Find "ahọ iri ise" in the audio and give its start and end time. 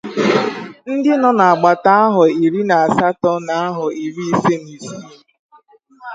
3.67-4.53